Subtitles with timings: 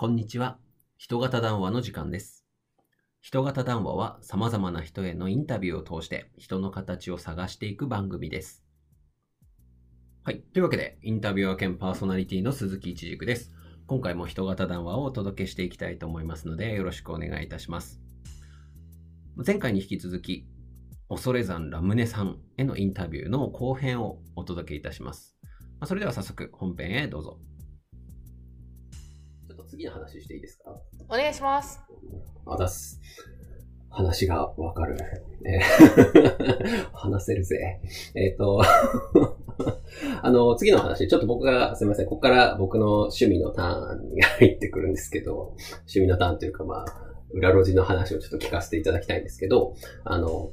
[0.00, 0.60] こんにちは。
[0.96, 2.46] 人型談話の時間です。
[3.20, 8.62] 人型談話は様々な人へのインタビューを通して人の形を探していく番組です。
[10.22, 10.40] はい。
[10.40, 13.52] というわけで、インタビュアー兼パーソナリティの鈴木一軸です。
[13.88, 18.00] 今回も人型談話をお届けしていきたいと思いますので、よろしくお願いいたします。
[19.44, 20.46] 前回に引き続き、
[21.08, 25.36] 恐山ラムネさんへのインタビューの後編をお届けいたします。
[25.86, 27.40] それでは早速本編へどうぞ。
[29.78, 30.76] 次の話していいですか？
[31.08, 31.80] お願いします。
[32.46, 33.00] あだす。
[33.90, 34.96] 話がわかる。
[35.46, 37.80] えー 話せるぜ。
[38.16, 38.60] えっ、と、
[40.20, 46.84] あの、次の話、ちょっと僕が、すみません、ここから僕の趣味のターンに入ってくるんですけど、趣味のターンというか、まあ、
[47.30, 50.50] 裏路地の話をちょっと聞かせていただきたいんですけど、あの、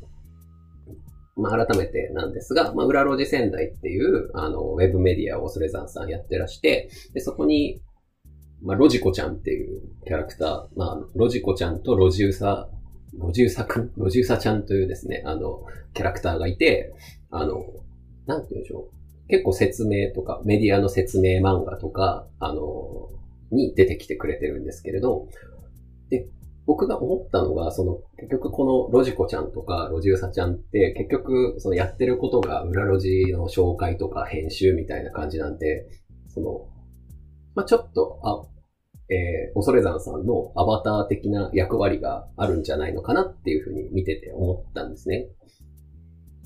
[1.35, 7.81] まあ、改めてなんですが、まあ、裏路地仙台っていう、あの、ウェブメディアを恐山さんやってらして、で、そこに、
[8.61, 12.69] まあ、ロジコちゃんっていうキャラクター、まあ、ロジコちゃんとロジウサ、
[13.17, 13.91] ロジウサくん？
[13.95, 16.93] ロジウサちゃんというですね、あの、キャラクターがいて、
[17.29, 17.65] あの、
[18.25, 19.27] なんて言うんでしょう。
[19.27, 23.09] 結構説明とか、メディアの説明漫画とか、あの、
[23.51, 25.27] に出てきてくれてるんですけれど、
[26.09, 26.27] で、
[26.65, 35.87] 僕が思ったのが、その、結局このロジコちゃんとかロジウサちゃんって、結局、そのやってることが裏ロジの紹介とか編集みたいな感じなんで、
[36.27, 36.67] その、
[37.55, 38.45] まあ、ちょっと、あ、
[39.09, 45.27] えー、恐山さんのアバター的な役割があるんじゃないのかなっていうふうに見てて思ったんですね。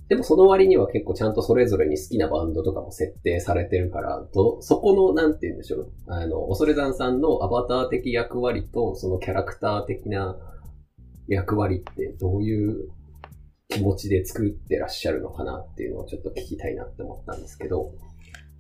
[0.09, 5.91] でもその割には結構ちゃんとそれぞれに好きなバンドとかも設定されてるから、ど、そこの、なんて言うんでしょう。
[6.07, 10.35] あの、恐山さんのアバター的役割と、そのキャラクター的な
[11.27, 12.89] 役割ってどういう
[13.67, 17.94] 気持ちで作ってらっしゃるのかなっていうのをちょっと聞きたいなって思ったんですけど。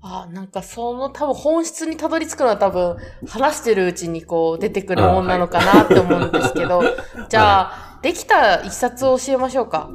[0.01, 2.97] あ、なんかその多分本質にたどり着くのは多分
[3.27, 6.81] 話してるうちにこう出てくるもんなのかなって思うんですけど、
[7.29, 9.89] じゃあ、できた一冊を教えましょうか。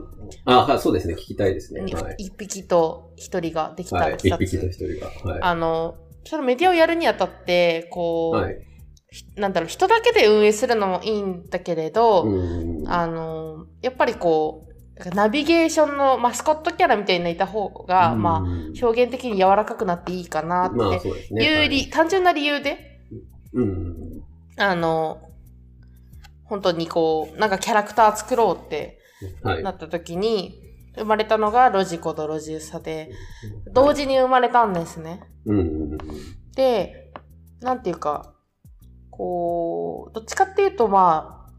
[0.45, 1.15] あ、はい、そうですね。
[1.15, 1.83] 聞きたいですね。
[1.83, 2.17] にはい。
[2.19, 4.11] 一匹と一人ができはい。
[4.13, 4.45] た一冊。
[4.45, 5.33] 一匹と一人が。
[5.33, 5.43] はい。
[5.43, 12.89] あの、そのメディアをやるにあたって、こう、なんだろう、人だけで運営するのもいいんだけれど、うん。
[12.89, 14.74] あの、やっぱりこう、
[15.15, 18.41] ナビゲーションのマスコットキャラみたいにいた方が、まあ、あ
[18.81, 21.09] 表現的に柔らかくなっていいかなって。
[21.35, 23.01] いう理、単純な理由で、
[23.53, 24.23] うん。
[24.57, 25.21] あの、
[26.45, 29.01] 本当にこう、なんかキャラクター作ろうって
[29.43, 29.63] はい。
[29.63, 30.61] なった時に、
[30.97, 33.11] 生まれたのがロジコとロジウサで、
[33.73, 35.23] 同時に生まれたんですね。
[35.45, 35.99] うん。
[36.55, 37.13] で、
[37.61, 38.35] なんていうか、
[39.11, 41.53] こう、どっちかっていうとまあ、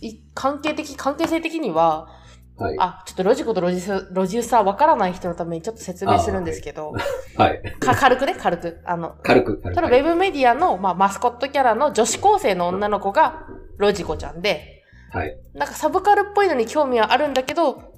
[0.00, 2.08] い関係的、関係性的には、
[2.56, 2.76] はい。
[2.78, 6.92] あ、ちょっとロジコとロジスロジウサわからない人のためにちょっと説明するんですけど、
[7.36, 7.62] はい。
[7.80, 8.80] か軽くね、軽く。
[8.84, 9.74] あの、軽く、軽く。
[9.74, 13.46] ただウェブメディアの、まあ、マスコットキャラの女子高生の女の子が
[13.78, 15.36] ロジコちゃんで、はい。
[15.54, 17.92] なんかサブカルっぽいのに興味はあるんだけど、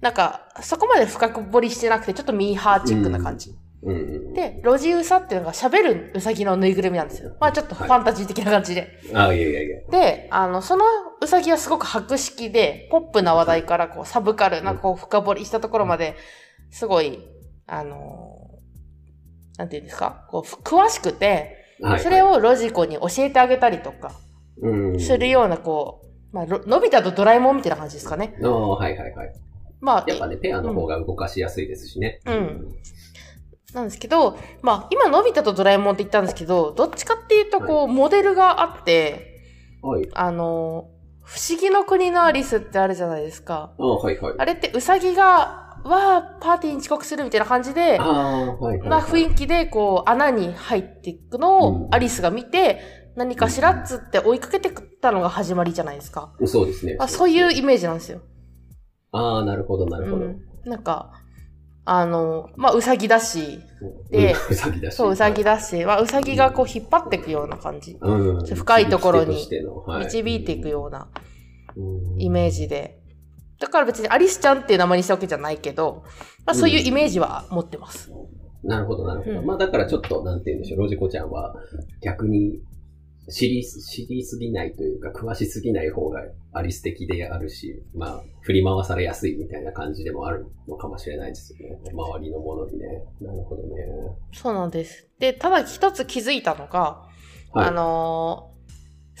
[0.00, 3.50] なんかそこまで深く掘りしてなくてちょっとミーハーチックな感じ。
[3.50, 3.56] うん。
[3.82, 7.34] で、ロジウサっていうのが喋るウサギのぬいぐるみなんですよ。
[7.40, 8.98] まあちょっとファンタジー的な感じで。
[9.14, 9.80] あ、いやいやいや。
[9.90, 10.84] で、あの、その
[11.22, 16.14] ウサギはすごく博識で、ポップな話題からこうサブカル、なんかこう深掘りしたところまで、
[16.70, 17.20] すごい、
[17.66, 18.40] あのー
[19.60, 22.00] なんていうんですか、こう、詳しくて、はい。
[22.00, 24.12] それをロジコに教えてあげたりとか、
[24.62, 25.00] うん。
[25.00, 26.00] するような、こ
[26.32, 28.38] う、まあ、ろのび太とドラえもんみたいな感じですかね。
[28.42, 29.32] ああ、はいはいはい。
[29.80, 32.20] まあ、やっぱね、ペアの方が動かしやすいですしね。
[32.24, 32.74] うん。
[33.74, 39.40] なんですけど、まあ、今、のび太とドラえもんって言ったんですけど、どっちかっていうと、こう、モデルがあって、
[39.82, 40.08] はい。
[40.12, 40.88] あの、
[41.22, 43.72] 不思議の国のアリスってあるじゃないですか。
[43.78, 44.34] ああ、はいはい。
[44.38, 48.88] あれって、うさぎが、わあ、パーティーに遅刻するみたいな感じで、ああ、はいはい。
[48.88, 52.80] な雰囲気で、こう、穴に入っていくのうんを、アリスが見て、
[53.16, 56.32] 何かしらっつって追いかけてくったのが始まりじゃないですか。
[56.38, 56.46] 気。
[56.46, 56.96] そうですね。
[56.98, 58.20] まあ、そういうイメージなんですよ。
[59.12, 60.24] ああ、なるほど、なるほど。
[60.24, 60.42] うん。
[60.64, 61.19] なんか、
[61.84, 63.60] あの、まあ、うさぎだし、
[64.10, 64.94] でうんうさぎだし。
[64.96, 67.96] そう、うさぎだし、まあ、うさぎがこう引っ張っていくような感じ。
[68.00, 68.46] うん。
[68.46, 71.08] 深いところに導いていくような
[71.76, 72.98] うんイメージで。
[73.58, 76.04] だから別にアリスちゃんっていう名前にしたわけじゃないけど、
[76.46, 78.10] まあ、そういうイメージは持ってます。
[78.62, 79.40] なるほど、なるほど。
[79.40, 81.54] うんまあだからちょっと、なんて言うんでしょう、ロジコちゃんは
[82.02, 82.60] 逆に
[83.28, 86.20] 知り、知りすぎないというか、詳しすぎない方が
[86.52, 91.78] アリス的であるし、まあ、振り回されやすいみたいな感じでもあるのかもしれないですよね。
[91.92, 92.86] 周りのものにね。
[93.20, 93.68] なるほどね。
[94.32, 95.08] そうなんです。
[95.18, 97.08] で、ただ一つ気づいたのが、
[97.52, 97.68] はい。
[97.68, 98.50] あのー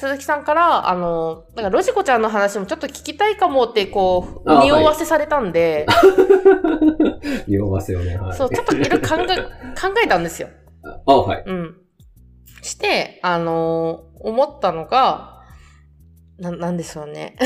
[0.00, 5.86] 鈴木さんから、あのー、なんかロジコちゃんの話もちょっと聞きたいかもって、こう、あはい匂わせされたんで、
[7.46, 8.16] 匂わせをね。
[8.16, 8.36] はい。
[8.36, 9.36] そう、ちょっといろいろ考え、
[9.78, 10.48] 考えたんですよ。
[11.04, 11.44] あ、はい。
[11.46, 11.79] うん。
[12.62, 15.40] して、あのー思ったのが、
[16.38, 17.36] な、なんでしょうね。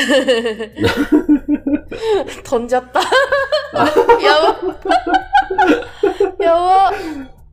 [2.45, 3.01] 飛んじゃった。
[4.21, 4.41] や
[6.39, 6.45] ば。
[6.45, 6.93] やば。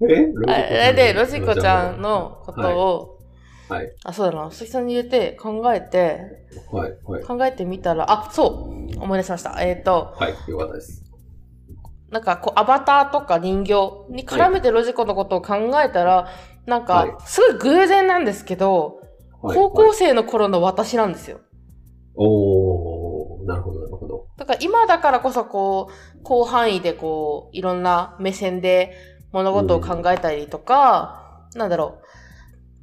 [0.10, 0.34] え？
[0.48, 3.20] あれで、ロジコちゃんのことを、
[3.70, 3.86] はい。
[3.86, 3.96] はい。
[4.04, 6.20] あ、そうだな、鈴木さんに入れて考えて、
[6.72, 6.98] はい。
[7.06, 7.24] はい。
[7.24, 9.62] 考えてみたら、あ、そう、思い出しました。
[9.62, 10.34] えっ、と、はい。
[10.50, 11.04] よかったです。
[12.10, 13.74] なんかこう、アバターとか人形
[14.10, 16.28] に絡めてロジコのことを考えたら、
[16.66, 18.96] なんはいか、すごい偶然なんですけど、
[19.42, 21.40] はい高校生の頃の私なんですよ。
[22.16, 24.28] おー、なるほど、なるほど。
[24.38, 28.94] だから今だからこそこう、広範囲でこう、いろんな目線で
[29.32, 32.06] 物事を考えたりとか、なんだろう。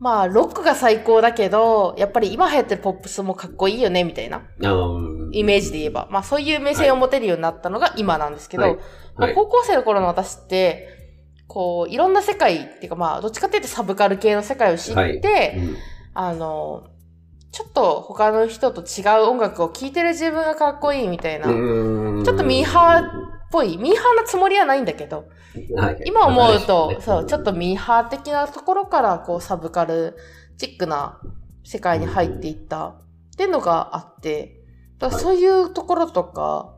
[0.01, 4.43] まあ、ロックが最高だけど、やっぱり今流行ってるポップスもかっこいいよね、みたいな
[5.33, 6.09] イメージで言えば。
[6.11, 8.81] まあ、そういう目線を持てるようになったのが今なんですけど、はいま
[9.19, 9.35] あはい。
[9.35, 10.98] 高校生の頃の私って、
[11.49, 15.77] こう、いろんな世界っていうかまあ、どっちかっていうとサブカル系の世界を知って、はいうん
[16.15, 16.89] あの、
[17.53, 21.47] ちょっと他の人と違う音楽を聴いてる自分がかっこいいみたいな。
[21.47, 23.79] ちょっとミーハーっぽい。
[23.79, 25.29] ミーハーなつもりはないんだけど、
[25.77, 30.17] はい今思うと、ねそう、ちょっとミーハー的なところから、こう、サブカル
[30.59, 31.21] チックな
[31.65, 33.03] 世界に入っていったっ
[33.37, 34.61] ていうのがあって、
[34.99, 36.75] だそういうところとか、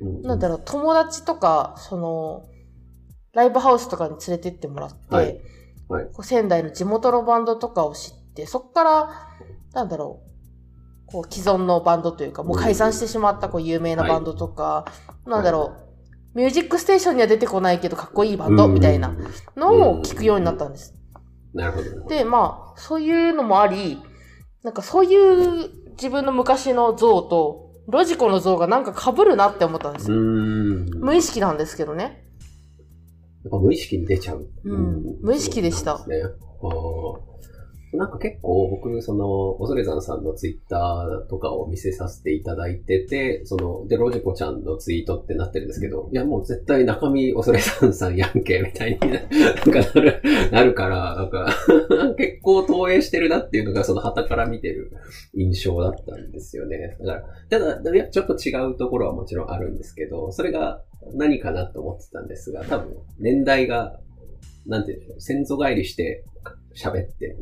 [0.00, 2.44] うんなんだろう、友達とか、その、
[3.34, 9.10] ライブハウスとかに連れてってもらって、はいはいこう仙台の地元のバンドとかを知って、そこから、
[9.74, 10.22] なんだろ
[11.06, 14.86] う、こう既存のバンドというか、もう解散してしまったこう有名なバンドとか、
[15.26, 15.76] なんだろ
[16.34, 19.14] う、ミュージックステーションには出てこないけどかっこいいバンドみたいな
[19.56, 20.94] のを聞くようになったんです。
[21.52, 22.08] なるほど。
[22.08, 24.02] で、まあ、そういうのもあり、
[24.62, 30.20] なんかそういう自分の昔の像と、ロジコの像がなんか被るなって思ったんですうよ。
[31.00, 32.24] 無意識なんですけどね。
[33.44, 34.48] やっぱ無意識に出ちゃう。
[34.64, 36.22] うん無意識でしたね。
[37.96, 51.48] なんか結構僕、その、恐山さんのツイッターとかを見せさせていただいてて、その、で、ロジコちゃんのツイートってなってるんですけど、いやもう絶対中身恐山さんやんけ、みたいにななんかなる、なるから、なんか、
[52.18, 54.90] 結構投影してるなっていうのが、その旗から見てる
[55.34, 56.96] 印象だったんですよね。
[57.00, 60.82] だから、ただ、ちょっと違うところはもちろんあるんですけど、それが
[61.12, 63.98] 何かなと思ってたんですが、多分、年代が、
[64.66, 66.24] なんていうんでしょう、先祖返りして
[66.74, 67.36] 喋ってる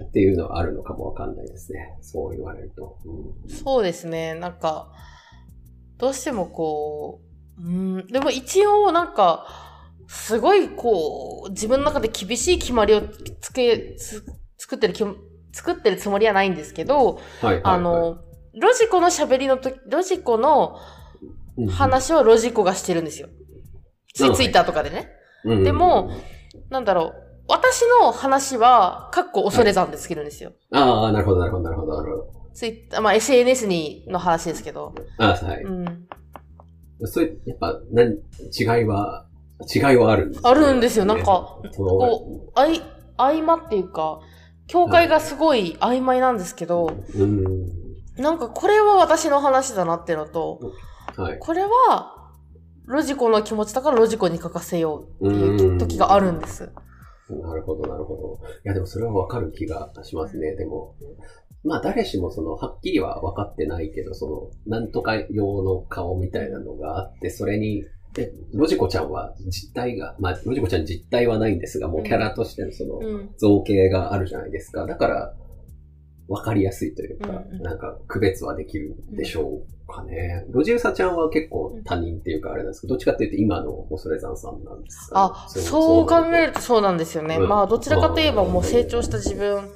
[0.04, 1.96] っていうのはあるのかもわかんないですね。
[2.00, 2.98] そう言われると。
[3.04, 4.34] うんそうですね。
[4.34, 4.92] なんか、
[5.98, 7.20] どうしてもこ
[7.58, 7.70] う、う
[8.02, 9.46] ん、でも一応なんか、
[10.08, 13.02] すごいこう、自分の中で厳しい決まりを
[13.40, 14.24] つけ、つ
[14.58, 15.04] 作ってるき、
[15.52, 17.62] 作ってるつもりはないんですけど、はいはい、はい。
[17.64, 18.18] あの、
[18.54, 20.78] ロジコの喋りのとき、ロジコのうん、
[21.70, 23.28] 話をロジコがしてるんですよ。
[24.14, 25.10] ツイツイッターとかでね。
[25.44, 26.10] うんでも、
[26.70, 27.26] なんだろう。
[27.48, 30.52] 私の話は、かっこ恐れ山でつけるんですよ。
[30.72, 32.36] ああ、なるほど、なるほど、なるほど、なるほど。
[32.52, 34.94] ツイッター、まあ SNS にの話ですけど。
[35.18, 35.62] ああ、はい。
[35.62, 36.06] うん。
[37.04, 39.26] そういう、やっぱ、何、違いは、
[39.72, 41.04] 違いはあるんです、あるんですよ。
[41.04, 42.82] なんか、こう、あい、
[43.16, 44.20] 合間っていうか、
[44.66, 47.44] 境界がすごい曖昧なんですけど、うん。
[48.16, 50.60] なんかこれは私の話だなっていうのと、
[51.16, 51.38] はい。
[51.38, 52.32] これは、
[52.86, 56.70] ロジコの気持ちだからロジコに書かせようっていう時があるんです。
[57.28, 58.40] なるほど、なるほど。
[58.64, 60.54] いや、でもそれはわかる気がしますね。
[60.54, 60.94] でも、
[61.64, 73.30] まあ誰しもその、はっきりは分かってないけど、その、なんとか用の顔みたいなのがあって、それに、で、ロジコちゃんは実体が、まあ、ロジコちゃん実体はないんですが、もうキャラとしてのその、うん。
[73.36, 74.86] 造形があるじゃないですか。
[74.86, 75.34] だから、
[76.28, 80.44] わかりやすいというか、うんうんなんか区別はできるでしょうかね。
[80.50, 87.36] ロジウサちゃんは結構他人っていうかあれなんですけど、どっちかっていうと今の恐山さんなんですか、あ、そう考えるとそうなんですよね。
[87.36, 89.70] うんまあ、どちらかといえばもう成長した自分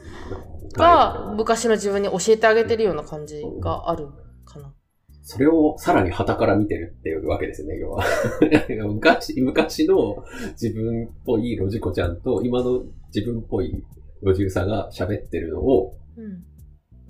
[0.75, 4.09] が昔の自分に教えてあげてるような感じがある
[4.45, 4.75] かな。
[5.23, 8.05] それをさらに旗から見てるっていうわけですよね、要は。
[8.89, 10.25] 昔、昔の
[10.61, 12.83] 自分っぽいロジコちゃんと今の
[13.15, 13.85] 自分っぽい
[14.23, 16.00] ロジウサが喋ってるのを、うん。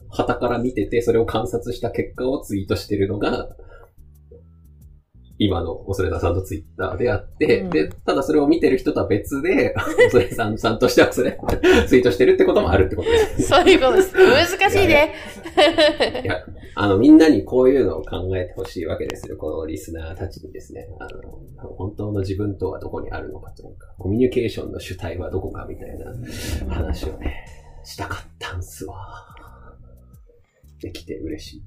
[0.08, 3.48] 旗から見てて、それを観察した結果をツイートしてるのが、
[5.42, 9.74] 今の恐れさんのツイッターであって、うんで、ただそれを見てる人とは別で、
[10.12, 11.38] 恐れさんさんとしてはそれ、
[11.88, 13.42] ツイートしてるってこともあるってことです。
[13.44, 14.12] そういうことです。
[14.14, 15.14] 難しいね。
[16.22, 19.38] いや、あの、みんなにこういうのを考えてほしいわけですよ。
[19.38, 20.86] このリスナーたちにですね。
[20.98, 21.06] あ
[21.64, 26.12] の、本当の自分とはどこにあるのかというか、コミュニケーションの主体はどこかみたいな
[26.68, 27.46] 話をね、
[27.84, 28.96] したかったんすわ。
[30.80, 31.62] できて嬉しい。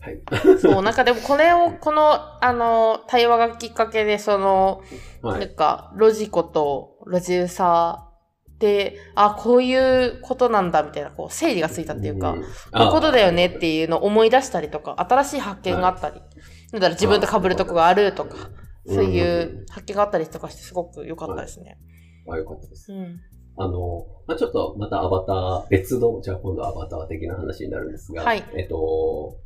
[0.00, 0.58] はい。
[0.58, 4.82] そう、なんかでもこれを、この、あの、対話がきっかけで、その、
[5.22, 5.54] はないん。
[5.54, 8.08] か、ロジコとロジウサ
[8.58, 16.20] で、あ、こういうことなんだみたいな、こう、整理がついたっていうか、んこういうことだよねっていうのを思い出したりとか、新しい発見があったり、
[16.72, 18.36] だから自分と被るとこがあるとか、
[18.86, 21.78] そういう発見があったりとかしてすごく良かったですね。
[22.30, 22.92] あ、よかったです。
[22.92, 23.20] うん。
[23.58, 29.36] あの、まあ、ちょっとまたアバター、別の、じゃあ今度アバター的な話になるんですが、はいえっと、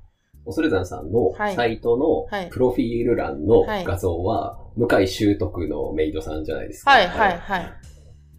[0.44, 6.90] 恐山さんのはいサイトのはいプロフィール欄のはい画像は、向井修徳のメイドさんじゃないですか。
[6.90, 7.72] はい、はい、はい。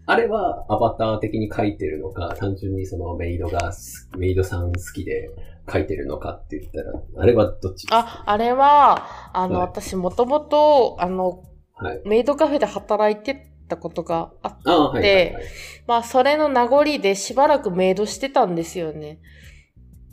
[0.05, 5.29] あれはアバター的に書いてるのか、単純にそのメイドがす、メイドさん好きで
[5.71, 7.99] 書いてるのかって言ったら、あれはどっちですか？
[7.99, 11.43] あ、あれは、あの、はい私もともと、あの、
[11.75, 12.01] はい。
[12.05, 15.43] メイドカフェで働いてたことがあっああ、はいはい、はい。
[15.87, 19.19] まあ、それの名残でしばらくメイドしてたんですよね。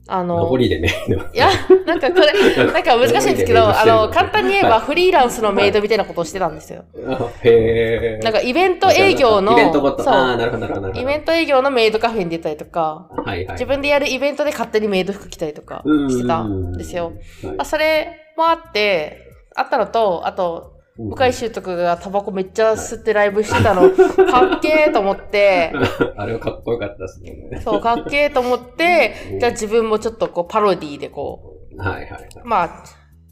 [0.06, 1.16] あの、名残でメイド。
[1.16, 1.48] いや、
[1.86, 2.32] なんかこれ、
[2.72, 6.84] なんか難しいんですけど、あの、簡単に言えばはフリーランスのメイドみたいなことをしてたんですよ。
[7.06, 8.24] あへえ。
[8.24, 10.80] なんかイベント営業の、イベントごああ、なるほど、なるほど。
[10.80, 13.52] なるほどイベント営業のメイドカフェに出たりとか、はいはい。
[13.52, 17.12] 自分でやるイベントで勝手にメイド服着たりとかしてたんですよ。
[17.44, 19.18] はいまあ、それもあって、
[19.54, 25.72] あったのと、あと、向井修徳がタバコめっちゃ吸ってライブしてたの、かっけーと思って、
[26.16, 27.60] あれはかっこよかったですね。
[27.64, 32.22] そう、かっけーと思って、じゃあ自分もちょっとこうパロディーでこはいはいはい。
[32.22, 32.84] う、まあ、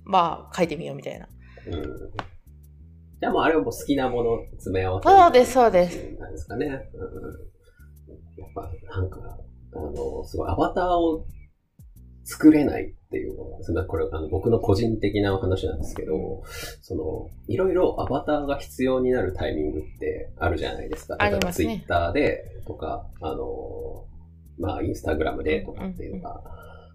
[0.05, 1.29] まあ書いてみようみたいな。
[1.67, 1.83] うん
[3.21, 6.17] じゃあもうあれはもう好きなもの詰め合わせそうです、そうです。
[6.21, 6.67] なんですかね。
[6.67, 6.73] うん
[8.39, 8.71] やっぱ
[9.01, 9.19] なんか、
[9.75, 11.27] あの、すごいアバターを
[12.30, 16.42] 作れないっていうのが、それはこれあの僕の個人的な話なんですけど、
[16.82, 21.16] その、いろいろアバターが必要になるタイミングってあるじゃないですか。
[21.18, 21.66] ありますね。
[21.68, 24.04] ツイッターでとか、あの、
[24.58, 26.42] まあ、インスタグラムでとかっていうのが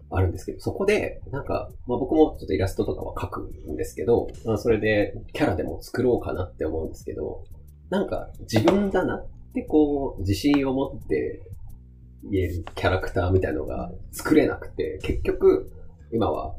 [0.08, 3.40] あるんですけど、そこで、なんか、まあ僕もちょっとイラストとかは描く
[3.72, 7.42] んですけど、まあそれでキャラでも作ろうかなって思うんですけど、
[7.90, 11.42] なんか自分だなってこう、自信を持って
[12.30, 15.70] 言えるキャラクターみたいのが作れなくて、結局、
[16.12, 16.54] 今は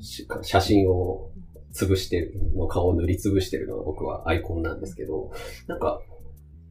[0.00, 1.30] し写真を
[1.74, 5.32] 潰してる、の顔を塗りつぶしてるのが僕はアイコンなんですけど、
[5.66, 6.00] なんか、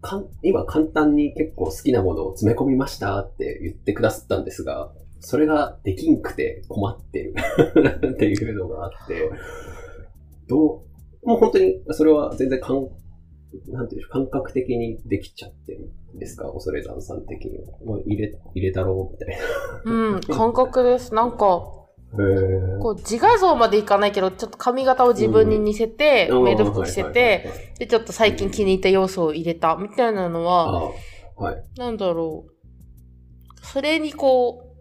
[0.02, 7.34] かん今簡単に結構好きなものを詰め込みましたって言ってくださったんですが、それができんくて困ってる
[8.14, 9.30] っていうのがあって、
[10.48, 10.84] ど
[11.24, 12.90] う、もう本当にそれは全然感、
[13.68, 16.52] なんていう感覚的にできちゃってるんですか？
[16.52, 17.78] 恐山さん的には。
[17.86, 19.38] もう入れ、入れたろうみたい
[19.86, 21.14] うん、感覚です。
[21.14, 21.88] なんか、こ
[22.92, 30.92] う自画像までいかないけど、ちょっと髪型を自分に似せて、うんメイド服してて、で、ちょっと最近気に入った要素を入れた、みたいなのは、あ
[31.36, 31.64] はい。
[31.78, 33.66] なんだろう。
[33.66, 34.76] それにこ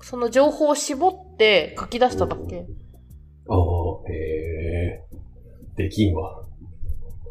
[0.00, 2.66] う、その情報を絞って書き出しただけ？
[3.48, 5.02] ああ、へえ。
[5.76, 6.45] できんわ。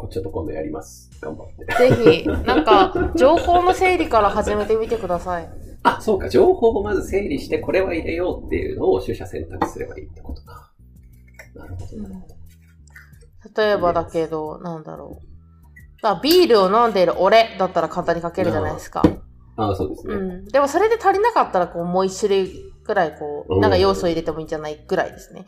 [0.05, 1.09] こちょっと今度やります。
[1.21, 1.89] 頑張って。
[1.89, 5.49] ぜひ、なんか、情報の整理から始めてみてください。
[5.83, 6.29] あ、そうか。
[6.29, 10.71] 情報をまず整理して、これは入れようっていうのを取捨選択すればいいってことか。
[11.55, 13.61] なるほど、なるほど。
[13.61, 16.07] 例えばだけど、なんだろう。
[16.07, 19.01] あビールを飲んでいる俺だったら簡単に書けるじゃないですか。
[19.57, 20.13] ああ、そうですね。
[20.13, 20.45] うん。
[20.45, 25.45] でもそれで足りなかったら、こう、もう一種類くらい、こう、なんか要素を入れてもいいんじゃないぐらいですね。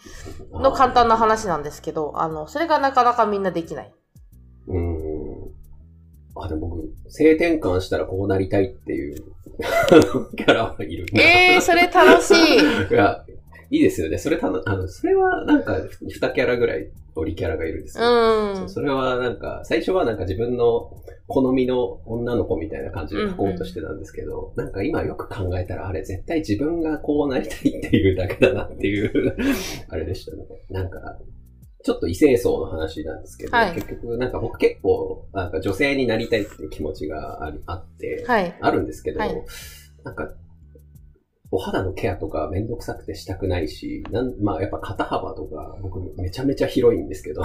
[0.52, 3.94] の簡単な話なんですけど、あの、それがなかなかみんなできない。
[4.68, 5.52] うーん。
[6.36, 9.16] あ、でも僕、性転換したらこうなりたいっていう
[10.36, 11.22] キャラはいるんだ。
[11.22, 12.58] えー、それ楽しい。
[12.94, 13.26] いや、
[13.70, 14.18] いいですよね。
[14.18, 18.06] それたの、あの、それはなんか、二キャラぐらい、オリキャラがいるんですよ。
[18.62, 18.70] うん。
[18.70, 20.92] それはなんか、最初はなんか自分の
[21.28, 29.36] 好みの女の子みたいな感じで書こうとしてたんですけど、なんか今よく考えたら、あれ絶対自分がこうなりたいっていうだけだなっていう、
[29.90, 30.46] あれでしたね。
[30.70, 31.18] なんか、
[31.88, 38.58] ちょっと異性層の話なんですけど、はい結局なんか僕結構、なんか女性になりたいっていう気持ちがありあって、はい。
[38.60, 39.46] あるんですけど、はい
[40.04, 40.30] なんか、
[41.50, 47.42] お肌のケアとかめんどくさくてしたくないし、なんまあやっぱ肩幅とか僕めちゃめちゃ広いんですけど、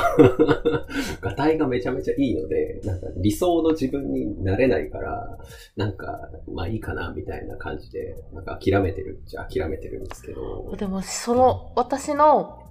[1.20, 5.38] ガタイがめちゃめちゃいいので、なんか理想の自分になれないから、
[5.76, 6.18] なんか
[6.52, 12.61] まあいいかなみたいな感じで、なんか諦めてるっちゃ諦めてるんですけど、でも、その、私のはい。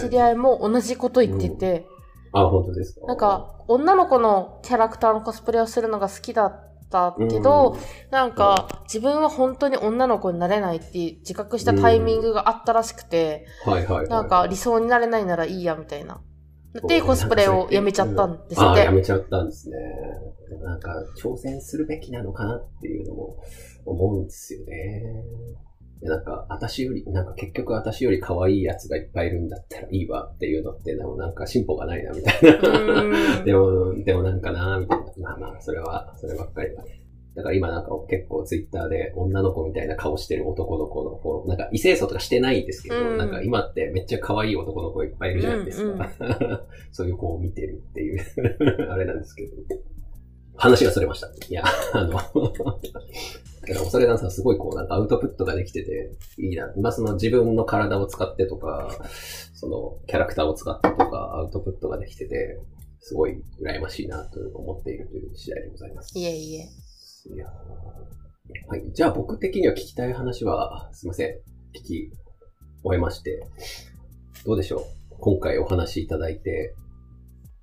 [0.00, 1.86] 知り合いも同じこと言ってて、
[2.32, 3.06] あ、本当ですか？
[3.06, 7.76] なんか、女の子のキャラクターのコスプレをするのが好きだったけど、
[8.10, 14.08] なんか、自分は本当に女の子になれないって自覚したタイミングがあったらしくて、はいはいはい。
[14.08, 16.20] なんか理想になれないならいいや、みたいな。
[16.86, 18.90] で、コスプレをやめちゃったんですああ、ってや。
[18.92, 19.76] めちゃったんですね。
[20.50, 20.92] でもなんか、
[21.22, 23.36] 挑戦するべきなのかなっていうのも
[23.86, 25.24] 思うんですよね。
[26.02, 33.42] なんか、私より、なんか結局私より可愛いやつがいっぱいいるんだったらいいわっていうのって、でもなんか進歩がないな、みたいな。
[33.44, 35.04] でも、でもなんかな、みたいな。
[35.18, 36.98] まあまあ、それは、そればっかりだね。
[37.38, 46.10] だから今なんか結構ツイッターで女の子みたいな顔してる男の子のフォロー、なんか異性層とかしてないんですけど、うんなんか今ってめっちゃ可愛い男の子いっぱいいるじゃないですか。
[46.90, 48.20] そういう子を見てるっていう
[48.90, 49.52] あれなんですけど。
[50.58, 51.28] 話がそれました。
[51.28, 52.18] いや、あの、
[53.64, 56.72] けど、それがさ、すごいこう、なんかアウトプットができてて、いいな。
[56.76, 58.90] まあ、その自分の体を使ってとか、
[59.54, 62.58] そのキャラクターを使ってとか、アウトプットができてて、
[63.00, 66.18] すごい羨ましいなと思っているという次第でございます。
[66.18, 66.68] いえいえ。
[67.34, 68.82] いやーはい。
[68.92, 71.28] じゃあ僕的には聞きたい話は、すいません。
[71.78, 72.10] 聞き
[72.82, 73.46] 終えまして。
[74.46, 74.82] どうでしょう？
[75.20, 76.74] 今回お話しいただいて、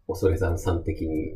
[0.07, 1.33] 恐山さん的に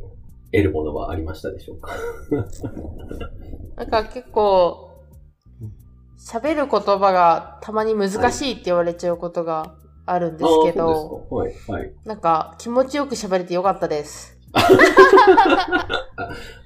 [0.51, 1.91] 得るものはありましたでしょうか？
[3.77, 4.89] なんか結構、
[6.19, 9.75] 喋る言葉がたまに難しいって言われちゃうことが
[10.05, 11.93] あるんですけど、はい、はい。
[12.05, 14.37] なんか気持ちよく喋れてよかったです。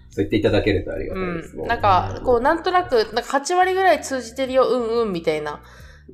[0.10, 1.58] そう言っていただけるとありがうたいです。
[1.58, 1.66] ん。
[1.66, 5.62] なんか、こう、なんとなく、なんか8割ぐらい通じてるよ、うんうん、みたいな、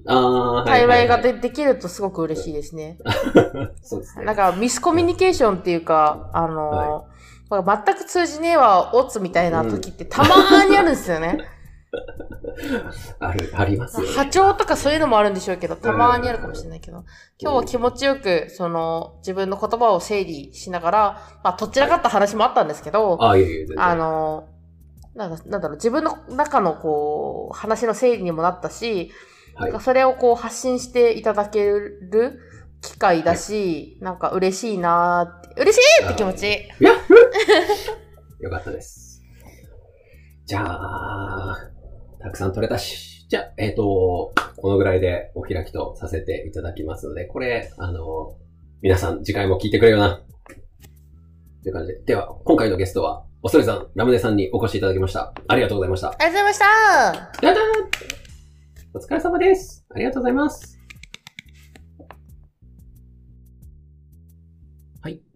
[0.07, 2.97] ああ、会話がで、でできるとすごく嬉しいですね。
[3.83, 4.25] そうですね。
[4.25, 7.18] なんか、ミスコミュニケーションっていうか、あのはこれ
[7.49, 11.37] 全く通じねえわ、オツみたいな時ってたまーにあるんですよね。
[13.19, 14.13] ある、ありますよ、ね。
[14.13, 17.03] 波長とかそういうのもあるんでしょうけど、たまーにあるかもしれないけど、
[17.39, 23.83] 今日は気持ちよく、その、自分の言葉を整理しながら、まあ、どちらかった話もあったんですけど、ああ、いえいえ、全然。
[23.83, 24.47] あの、
[25.15, 29.11] なんか、なんだろう、自分の中のこう、話の整理にもなったし、はい
[29.59, 32.39] なんかそれをこう発信していただける
[32.81, 36.69] 機会だし、なんか嬉しいなーって、嬉しいって気持ち。
[36.79, 36.95] やっ
[38.39, 39.21] よかったです。
[40.45, 41.57] じゃあ、
[42.19, 43.27] たくさん取れたし。
[43.29, 48.35] じゃあ、えっ、と、このぐらいでお開きとさせていただきますので、これ、あの、
[48.81, 50.23] 皆さん次回も聞いてくれよな。
[51.63, 51.99] という感じで。
[51.99, 55.33] では、今回のゲストは、おそれさん、ラムネさんにお越しいただきました。
[55.47, 56.09] ありがとうございました。
[56.09, 56.65] ありがとうございました
[58.93, 59.85] お疲れ様です。
[59.93, 60.78] ありがとうございます。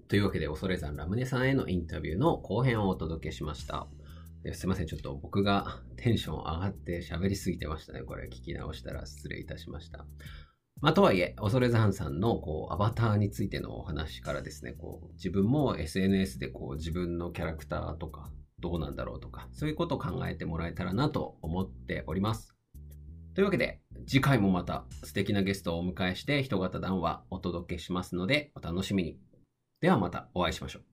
[0.07, 3.87] というわけで、恐れ山ラムネさんへのインタビューの後編をお届けしました。
[4.51, 4.87] すいません。
[4.87, 8.01] ちょっと僕がテンション上がって喋りすぎてましたね。
[8.01, 10.05] これ聞き直したら失礼いたしました。
[10.81, 22.53] まあ、とはいえ、恐山さんのこうアバターについてのお話からですね、こう自分も SNS でこう自分のキャラクターとかどうなんだろうとか、そういうことを考えてもらえたらなと思っております。
[23.33, 29.32] というわけで、次回もまた素敵なゲストをお迎えして人型談話お届けしますので、お楽しみに。
[29.83, 30.92] ではまたお会いしましょう。